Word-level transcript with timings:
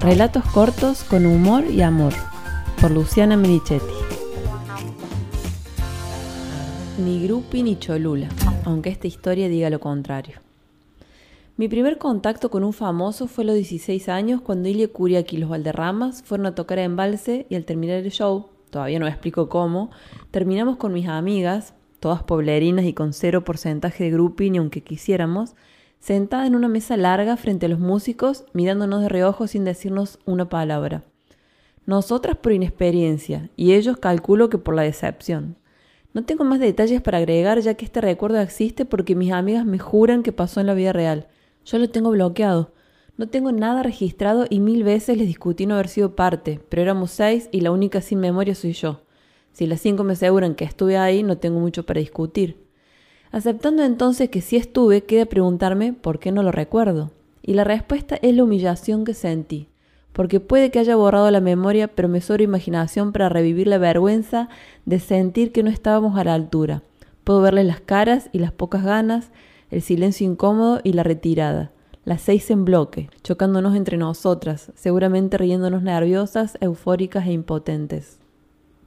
Relatos 0.00 0.42
cortos 0.54 1.04
con 1.04 1.26
humor 1.26 1.64
y 1.70 1.82
amor, 1.82 2.14
por 2.80 2.90
Luciana 2.90 3.36
Merichetti. 3.36 3.84
Ni 7.04 7.22
Grupi 7.22 7.62
ni 7.62 7.78
Cholula, 7.78 8.30
aunque 8.64 8.88
esta 8.88 9.06
historia 9.06 9.50
diga 9.50 9.68
lo 9.68 9.78
contrario. 9.78 10.40
Mi 11.58 11.68
primer 11.68 11.98
contacto 11.98 12.50
con 12.50 12.64
un 12.64 12.72
famoso 12.72 13.26
fue 13.26 13.44
a 13.44 13.48
los 13.48 13.56
16 13.56 14.08
años 14.08 14.40
cuando 14.40 14.70
Ilia 14.70 14.88
Curiak 14.88 15.34
y 15.34 15.36
los 15.36 15.50
Valderramas 15.50 16.22
fueron 16.22 16.46
a 16.46 16.54
tocar 16.54 16.78
a 16.78 16.84
Embalse 16.84 17.46
y 17.50 17.54
al 17.56 17.66
terminar 17.66 17.98
el 17.98 18.10
show, 18.10 18.48
todavía 18.70 18.98
no 19.00 19.06
explico 19.06 19.50
cómo, 19.50 19.90
terminamos 20.30 20.78
con 20.78 20.94
mis 20.94 21.08
amigas, 21.08 21.74
todas 22.00 22.22
poblerinas 22.22 22.86
y 22.86 22.94
con 22.94 23.12
cero 23.12 23.44
porcentaje 23.44 24.04
de 24.04 24.12
grupi 24.12 24.48
ni 24.48 24.56
aunque 24.56 24.82
quisiéramos, 24.82 25.56
sentada 26.00 26.46
en 26.46 26.56
una 26.56 26.68
mesa 26.68 26.96
larga 26.96 27.36
frente 27.36 27.66
a 27.66 27.68
los 27.68 27.78
músicos, 27.78 28.44
mirándonos 28.52 29.02
de 29.02 29.08
reojo 29.08 29.46
sin 29.46 29.64
decirnos 29.64 30.18
una 30.24 30.48
palabra. 30.48 31.04
Nosotras 31.86 32.36
por 32.36 32.52
inexperiencia 32.52 33.50
y 33.56 33.74
ellos 33.74 33.98
calculo 33.98 34.48
que 34.48 34.58
por 34.58 34.74
la 34.74 34.82
decepción. 34.82 35.56
No 36.12 36.24
tengo 36.24 36.44
más 36.44 36.58
detalles 36.58 37.00
para 37.00 37.18
agregar 37.18 37.60
ya 37.60 37.74
que 37.74 37.84
este 37.84 38.00
recuerdo 38.00 38.40
existe 38.40 38.84
porque 38.84 39.14
mis 39.14 39.32
amigas 39.32 39.64
me 39.64 39.78
juran 39.78 40.22
que 40.22 40.32
pasó 40.32 40.60
en 40.60 40.66
la 40.66 40.74
vida 40.74 40.92
real. 40.92 41.28
Yo 41.64 41.78
lo 41.78 41.88
tengo 41.90 42.10
bloqueado. 42.10 42.72
No 43.16 43.28
tengo 43.28 43.52
nada 43.52 43.82
registrado 43.82 44.46
y 44.48 44.60
mil 44.60 44.82
veces 44.82 45.18
les 45.18 45.26
discutí 45.26 45.66
no 45.66 45.74
haber 45.74 45.88
sido 45.88 46.16
parte, 46.16 46.60
pero 46.68 46.82
éramos 46.82 47.10
seis 47.10 47.48
y 47.52 47.60
la 47.60 47.70
única 47.70 48.00
sin 48.00 48.18
memoria 48.18 48.54
soy 48.54 48.72
yo. 48.72 49.02
Si 49.52 49.66
las 49.66 49.80
cinco 49.80 50.04
me 50.04 50.14
aseguran 50.14 50.54
que 50.54 50.64
estuve 50.64 50.96
ahí, 50.96 51.22
no 51.22 51.38
tengo 51.38 51.60
mucho 51.60 51.84
para 51.84 52.00
discutir. 52.00 52.69
Aceptando 53.32 53.84
entonces 53.84 54.28
que 54.28 54.40
sí 54.40 54.56
estuve, 54.56 55.04
queda 55.04 55.24
preguntarme 55.24 55.92
por 55.92 56.18
qué 56.18 56.32
no 56.32 56.42
lo 56.42 56.50
recuerdo. 56.50 57.12
Y 57.42 57.54
la 57.54 57.62
respuesta 57.62 58.16
es 58.22 58.34
la 58.34 58.42
humillación 58.42 59.04
que 59.04 59.14
sentí, 59.14 59.68
porque 60.12 60.40
puede 60.40 60.70
que 60.70 60.80
haya 60.80 60.96
borrado 60.96 61.30
la 61.30 61.40
memoria, 61.40 61.88
pero 61.88 62.08
me 62.08 62.20
sobra 62.20 62.42
imaginación 62.42 63.12
para 63.12 63.28
revivir 63.28 63.68
la 63.68 63.78
vergüenza 63.78 64.48
de 64.84 64.98
sentir 64.98 65.52
que 65.52 65.62
no 65.62 65.70
estábamos 65.70 66.18
a 66.18 66.24
la 66.24 66.34
altura. 66.34 66.82
Puedo 67.22 67.40
verle 67.40 67.62
las 67.62 67.80
caras 67.80 68.28
y 68.32 68.40
las 68.40 68.50
pocas 68.50 68.84
ganas, 68.84 69.30
el 69.70 69.82
silencio 69.82 70.26
incómodo 70.26 70.80
y 70.82 70.92
la 70.92 71.04
retirada. 71.04 71.70
Las 72.04 72.22
seis 72.22 72.50
en 72.50 72.64
bloque, 72.64 73.10
chocándonos 73.22 73.76
entre 73.76 73.96
nosotras, 73.96 74.72
seguramente 74.74 75.38
riéndonos 75.38 75.82
nerviosas, 75.82 76.58
eufóricas 76.60 77.26
e 77.26 77.32
impotentes. 77.32 78.18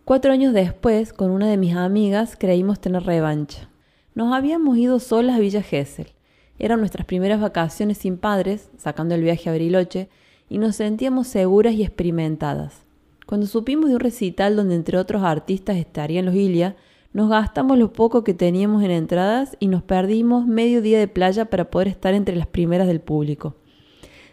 Cuatro 0.04 0.34
años 0.34 0.54
después, 0.54 1.14
con 1.14 1.32
una 1.32 1.48
de 1.48 1.56
mis 1.56 1.76
amigas, 1.76 2.36
creímos 2.38 2.82
tener 2.82 3.04
revancha. 3.04 3.70
Nos 4.16 4.32
habíamos 4.32 4.78
ido 4.78 5.00
solas 5.00 5.38
a 5.38 5.40
Villa 5.40 5.64
Gesell. 5.64 6.12
Eran 6.60 6.80
nuestras 6.80 7.06
primeras 7.06 7.42
vacaciones 7.42 7.98
sin 7.98 8.18
padres, 8.18 8.70
sacando 8.78 9.16
el 9.16 9.24
viaje 9.24 9.50
a 9.50 9.54
Bariloche, 9.54 10.08
y 10.50 10.60
nos 10.60 10.76
sentíamos 10.76 11.28
seguras 11.28 11.74
y 11.74 11.82
experimentadas. 11.82 12.86
Cuando 13.26 13.48
supimos 13.48 13.90
de 13.90 13.96
un 13.96 14.02
recital 14.02 14.56
donde 14.56 14.76
entre 14.76 15.00
otros 15.00 15.24
artistas 15.24 15.78
estarían 15.78 16.26
los 16.26 16.36
Ilia, 16.36 16.76
nos 17.12 17.30
gastamos 17.30 17.78
lo 17.78 17.92
poco 17.94 18.24
que 18.24 18.36
teníamos 18.36 18.84
en 18.84 18.92
entradas 18.92 19.58
y 19.60 19.68
nos 19.68 19.82
perdimos 19.82 20.46
medio 20.46 20.82
día 20.82 21.00
de 21.00 21.08
playa 21.08 21.46
para 21.46 21.72
poder 21.72 21.88
estar 21.88 22.14
entre 22.14 22.36
las 22.36 22.48
primeras 22.48 22.88
del 22.88 23.02
público. 23.02 23.56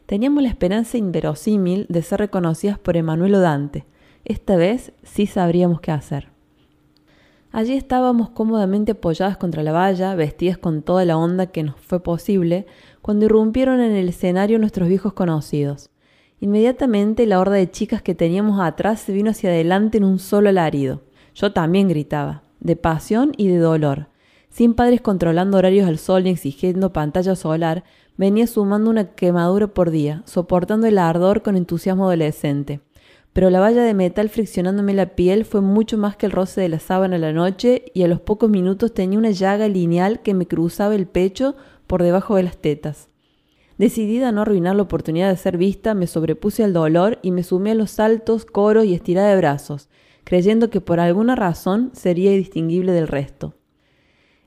Teníamos 0.05 0.43
la 0.43 0.49
esperanza 0.51 0.99
inverosímil 0.99 1.87
de 1.89 2.03
ser 2.03 2.21
reconocidas 2.21 2.79
por 2.79 2.97
Emanuel 2.97 3.33
Dante. 3.33 3.87
Esta 4.25 4.57
vez 4.57 4.93
sí 5.05 5.27
sabríamos 5.27 5.81
qué 5.81 5.93
hacer. 5.93 6.30
Allí 7.53 7.75
estábamos 7.75 8.31
cómodamente 8.31 8.93
apoyadas 8.93 9.37
contra 9.37 9.65
la 9.65 9.73
valla, 9.73 10.15
vestidas 10.15 10.57
con 10.57 10.83
toda 10.83 11.05
la 11.05 11.17
onda 11.17 11.47
que 11.47 11.65
nos 11.65 11.75
fue 11.81 12.01
posible, 12.01 12.67
cuando 13.03 13.25
irrumpieron 13.25 13.81
en 13.81 13.91
el 13.91 14.09
escenario 14.09 14.61
nuestros 14.61 14.89
viejos 14.89 15.15
conocidos. 15.15 15.91
Inmediatamente 16.39 17.27
la 17.27 17.41
horda 17.41 17.55
de 17.55 17.69
chicas 17.69 18.03
que 18.03 18.15
teníamos 18.15 18.61
atrás 18.61 19.01
se 19.01 19.13
vino 19.13 19.31
hacia 19.31 19.51
adelante 19.51 19.99
en 19.99 20.05
un 20.05 20.21
solo 20.21 20.49
alarido. 20.49 21.03
Yo 21.35 21.53
también 21.53 21.89
gritaba, 21.89 22.45
de 22.61 22.77
pasión 22.77 23.33
y 23.37 23.49
de 23.49 23.59
dolor. 23.59 24.07
Sin 24.49 24.75
padres 24.75 25.01
controlando 25.01 25.59
horarios 25.59 25.89
al 25.89 25.99
sol 25.99 26.25
ni 26.25 26.31
exigiendo 26.31 26.93
pantalla 26.93 27.35
solar, 27.35 27.83
venía 28.17 28.47
sumando 28.47 28.91
una 28.91 29.15
quemadura 29.15 29.67
por 29.67 29.91
día, 29.91 30.23
soportando 30.25 30.87
el 30.87 30.99
ardor 30.99 31.43
con 31.43 31.57
entusiasmo 31.57 32.05
adolescente 32.05 32.81
pero 33.33 33.51
la 33.51 33.61
valla 33.61 33.83
de 33.83 33.95
metal 33.95 34.29
friccionándome 34.29 34.93
la 34.93 35.15
piel 35.15 35.45
fue 35.45 35.61
mucho 35.61 35.97
más 35.97 36.17
que 36.17 36.27
el 36.27 36.33
roce 36.33 36.61
de 36.61 36.69
la 36.69 36.81
sábana 36.81 37.17
a 37.17 37.21
la 37.21 37.33
noche 37.33 37.85
y 37.95 38.03
a 38.03 38.09
los 38.09 38.21
pocos 38.21 38.51
minutos 38.51 38.93
tenía 38.93 39.19
una 39.19 39.31
llaga 39.31 39.69
lineal 39.69 40.21
que 40.23 40.35
me 40.35 40.47
cruzaba 40.47 40.95
el 40.95 41.07
pecho 41.07 41.55
por 41.87 42.03
debajo 42.03 42.37
de 42.37 42.43
las 42.43 42.57
tetas. 42.57 43.09
Decidida 43.79 44.29
a 44.29 44.33
no 44.33 44.43
arruinar 44.43 44.77
la 44.77 44.83
oportunidad 44.83 45.31
de 45.31 45.37
ser 45.37 45.57
vista, 45.57 45.95
me 45.95 46.07
sobrepuse 46.07 46.65
al 46.65 46.73
dolor 46.73 47.19
y 47.23 47.31
me 47.31 47.43
sumé 47.43 47.71
a 47.71 47.75
los 47.75 47.93
saltos, 47.93 48.45
coros 48.45 48.85
y 48.85 48.93
estirada 48.95 49.31
de 49.31 49.37
brazos, 49.37 49.89
creyendo 50.25 50.69
que 50.69 50.81
por 50.81 51.01
alguna 51.01 51.35
razón 51.35 51.91
sería 51.95 52.33
indistinguible 52.33 52.93
del 52.93 53.09
resto. 53.09 53.55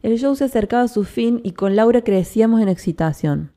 El 0.03 0.19
show 0.19 0.35
se 0.35 0.43
acercaba 0.43 0.83
a 0.83 0.87
su 0.87 1.03
fin 1.03 1.39
y 1.43 1.53
con 1.53 1.75
Laura 1.75 2.03
crecíamos 2.03 2.61
en 2.61 2.67
excitación. 2.67 3.53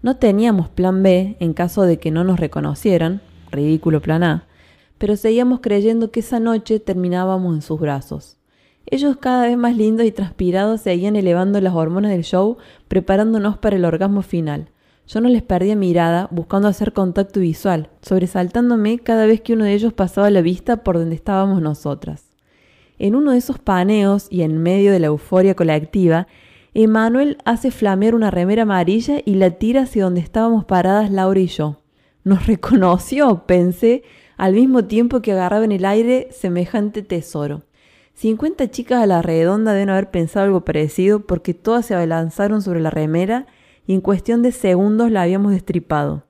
No 0.00 0.16
teníamos 0.16 0.68
plan 0.70 1.02
B 1.02 1.36
en 1.38 1.52
caso 1.52 1.82
de 1.82 1.98
que 1.98 2.10
no 2.10 2.24
nos 2.24 2.40
reconocieran, 2.40 3.20
ridículo 3.50 4.00
plan 4.02 4.24
A, 4.24 4.48
pero 5.02 5.16
seguíamos 5.16 5.58
creyendo 5.58 6.12
que 6.12 6.20
esa 6.20 6.38
noche 6.38 6.78
terminábamos 6.78 7.56
en 7.56 7.62
sus 7.62 7.80
brazos. 7.80 8.36
Ellos 8.86 9.16
cada 9.16 9.46
vez 9.48 9.58
más 9.58 9.76
lindos 9.76 10.06
y 10.06 10.12
transpirados 10.12 10.80
seguían 10.80 11.16
elevando 11.16 11.60
las 11.60 11.74
hormonas 11.74 12.12
del 12.12 12.22
show, 12.22 12.58
preparándonos 12.86 13.58
para 13.58 13.74
el 13.74 13.84
orgasmo 13.84 14.22
final. 14.22 14.68
Yo 15.08 15.20
no 15.20 15.28
les 15.28 15.42
perdía 15.42 15.74
mirada, 15.74 16.28
buscando 16.30 16.68
hacer 16.68 16.92
contacto 16.92 17.40
visual, 17.40 17.90
sobresaltándome 18.00 19.00
cada 19.00 19.26
vez 19.26 19.40
que 19.40 19.54
uno 19.54 19.64
de 19.64 19.74
ellos 19.74 19.92
pasaba 19.92 20.30
la 20.30 20.40
vista 20.40 20.84
por 20.84 20.96
donde 20.96 21.16
estábamos 21.16 21.60
nosotras. 21.60 22.30
En 23.00 23.16
uno 23.16 23.32
de 23.32 23.38
esos 23.38 23.58
paneos 23.58 24.28
y 24.30 24.42
en 24.42 24.62
medio 24.62 24.92
de 24.92 25.00
la 25.00 25.08
euforia 25.08 25.56
colectiva, 25.56 26.28
Emanuel 26.74 27.38
hace 27.44 27.72
flamear 27.72 28.14
una 28.14 28.30
remera 28.30 28.62
amarilla 28.62 29.20
y 29.24 29.34
la 29.34 29.50
tira 29.50 29.82
hacia 29.82 30.04
donde 30.04 30.20
estábamos 30.20 30.64
paradas 30.64 31.10
Laura 31.10 31.40
y 31.40 31.48
yo. 31.48 31.78
Nos 32.22 32.46
reconoció, 32.46 33.46
pensé, 33.48 34.04
al 34.42 34.54
mismo 34.54 34.86
tiempo 34.86 35.22
que 35.22 35.30
agarraba 35.30 35.64
en 35.64 35.70
el 35.70 35.84
aire 35.84 36.26
semejante 36.32 37.02
tesoro. 37.02 37.62
Cincuenta 38.12 38.68
chicas 38.68 39.00
a 39.00 39.06
la 39.06 39.22
redonda 39.22 39.72
deben 39.72 39.90
haber 39.90 40.10
pensado 40.10 40.46
algo 40.46 40.64
parecido 40.64 41.28
porque 41.28 41.54
todas 41.54 41.86
se 41.86 41.94
abalanzaron 41.94 42.60
sobre 42.60 42.80
la 42.80 42.90
remera 42.90 43.46
y 43.86 43.94
en 43.94 44.00
cuestión 44.00 44.42
de 44.42 44.50
segundos 44.50 45.12
la 45.12 45.22
habíamos 45.22 45.52
destripado. 45.52 46.26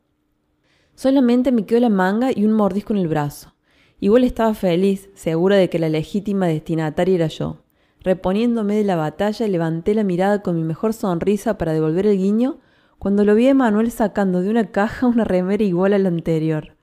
Solamente 0.95 1.53
me 1.53 1.65
quedó 1.65 1.81
la 1.81 1.89
manga 1.89 2.33
y 2.37 2.45
un 2.45 2.53
mordisco 2.53 2.93
en 2.93 2.99
el 2.99 3.09
brazo. 3.09 3.55
Igual 3.99 4.25
estaba 4.25 4.53
feliz, 4.53 5.09
segura 5.15 5.57
de 5.57 5.71
que 5.71 5.79
la 5.79 5.89
legítima 5.89 6.47
destinataria 6.49 7.15
era 7.15 7.29
yo. 7.29 7.63
Reponiéndome 8.03 8.77
de 8.77 8.85
la 8.85 8.97
batalla, 8.97 9.49
levanté 9.49 9.95
la 9.95 10.05
mirada 10.05 10.43
con 10.43 10.55
mi 10.55 10.65
mejor 10.65 10.93
sonrisa 10.93 11.57
para 11.57 11.73
devolver 11.73 12.07
el 12.07 12.19
guiño 12.19 12.59
cuando 12.99 13.25
lo 13.25 13.35
vi 13.35 13.49
a 13.49 13.55
Manuel 13.55 13.91
sacando 13.91 14.43
de 14.43 14.51
una 14.51 14.71
caja 14.71 15.07
una 15.07 15.25
remera 15.25 15.65
igual 15.65 15.95
a 15.95 15.99
la 15.99 16.11
anterior. 16.11 16.75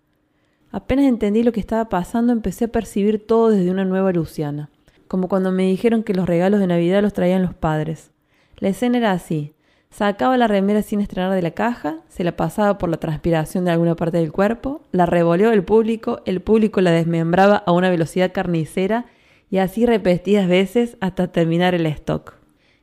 Apenas 0.72 1.06
entendí 1.06 1.42
lo 1.42 1.52
que 1.52 1.60
estaba 1.60 1.90
pasando, 1.90 2.32
empecé 2.32 2.66
a 2.66 2.70
percibir 2.70 3.26
todo 3.26 3.50
desde 3.50 3.72
una 3.72 3.86
nueva 3.86 4.12
Luciana, 4.12 4.70
como 5.08 5.28
cuando 5.28 5.52
me 5.52 5.64
dijeron 5.64 6.04
que 6.04 6.14
los 6.14 6.28
regalos 6.28 6.60
de 6.60 6.68
Navidad 6.68 7.02
los 7.02 7.14
traían 7.14 7.42
los 7.42 7.56
padres. 7.56 8.12
La 8.58 8.70
escena 8.70 9.00
era 9.00 9.12
así. 9.12 9.54
Sacaba 9.90 10.38
la 10.38 10.48
remera 10.48 10.84
sin 10.84 11.02
estrenar 11.02 11.34
de 11.34 11.42
la 11.42 11.52
caja, 11.52 11.98
se 12.10 12.24
la 12.24 12.36
pasaba 12.36 12.78
por 12.78 12.90
la 12.90 12.98
transpiración 12.98 13.66
de 13.66 13.72
alguna 13.72 13.96
parte 13.96 14.20
del 14.20 14.32
cuerpo, 14.32 14.82
la 14.92 15.08
revoleó 15.08 15.52
el 15.52 15.64
público, 15.64 16.22
el 16.26 16.42
público 16.42 16.82
la 16.82 16.92
desmembraba 16.92 17.64
a 17.66 17.72
una 17.72 17.90
velocidad 17.90 18.32
carnicera 18.32 19.08
y 19.50 19.58
así 19.58 19.88
repetidas 19.88 20.48
veces 20.48 20.98
hasta 21.00 21.32
terminar 21.32 21.74
el 21.74 21.88
stock. 21.88 22.36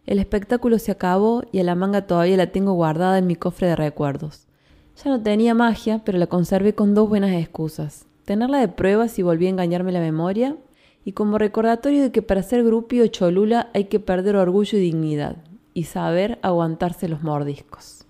El 0.04 0.18
espectáculo 0.18 0.80
se 0.80 0.90
acabó 0.90 1.44
y 1.52 1.60
a 1.60 1.64
la 1.64 1.76
manga 1.76 2.08
todavía 2.08 2.36
la 2.36 2.50
tengo 2.50 2.72
guardada 2.72 3.18
en 3.18 3.28
mi 3.28 3.36
cofre 3.36 3.68
de 3.68 3.76
recuerdos. 3.76 4.46
Ya 5.04 5.10
no 5.10 5.22
tenía 5.22 5.54
magia, 5.54 6.00
pero 6.04 6.16
la 6.16 6.26
conservé 6.26 6.74
con 6.74 6.94
dos 6.94 7.08
buenas 7.08 7.32
excusas. 7.32 8.06
Tenerla 8.24 8.58
de 8.58 8.68
prueba 8.68 9.08
si 9.08 9.22
volví 9.22 9.46
a 9.46 9.50
engañarme 9.50 9.92
la 9.92 10.00
memoria 10.00 10.56
y 11.04 11.12
como 11.12 11.38
recordatorio 11.38 12.02
de 12.02 12.12
que 12.12 12.22
para 12.22 12.42
ser 12.42 12.64
grupio 12.64 13.06
cholula 13.08 13.68
hay 13.74 13.84
que 13.84 14.00
perder 14.00 14.36
orgullo 14.36 14.78
y 14.78 14.80
dignidad 14.80 15.36
y 15.74 15.84
saber 15.84 16.38
aguantarse 16.42 17.08
los 17.08 17.22
mordiscos. 17.22 18.05